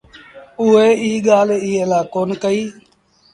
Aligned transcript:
اُئي 0.61 0.89
ايٚ 1.07 1.23
ڳآل 1.27 1.47
ايٚئي 1.55 1.83
لآ 1.91 1.99
ڪون 2.13 2.29
ڪئيٚ 2.43 2.69